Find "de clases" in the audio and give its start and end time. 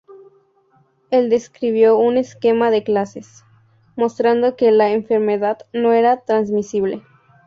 2.71-3.43